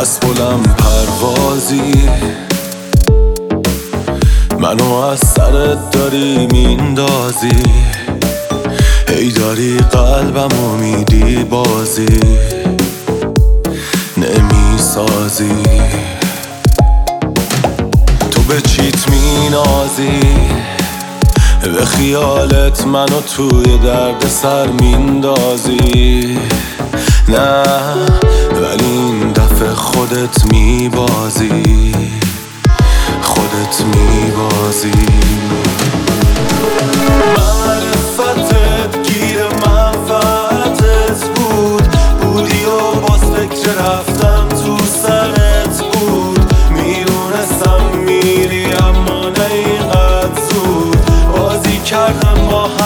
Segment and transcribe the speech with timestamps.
[0.00, 2.10] بس بلند پروازی.
[4.58, 7.62] منو از سرت داری میندازی.
[9.32, 12.20] داری قلبم و میدی بازی.
[14.16, 15.62] نمی‌سازی.
[18.30, 20.20] تو به چیت مینازی.
[21.62, 26.38] به خیالت منو توی درد سر میندازی.
[27.28, 27.62] نه
[28.62, 31.94] ولی این دفعه خودت میبازی.
[33.22, 34.90] خودت میبازی.
[51.90, 52.79] کردم با همه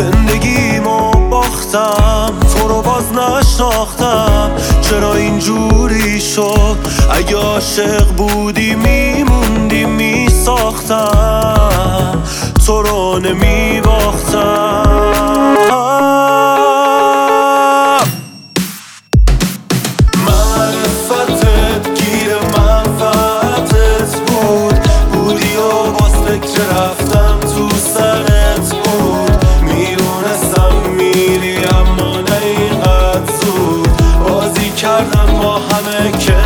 [0.00, 2.34] زندگیمو باختم.
[2.54, 4.50] تو رو باز نشناختم.
[4.80, 6.76] چرا اینجوری شد؟
[7.10, 11.02] اگه عاشق بودی میموندی میساختم.
[12.66, 14.86] تو رو نمیباختم.
[20.26, 24.20] معرفتت گیر منفعتت
[34.80, 36.39] کردم با همه که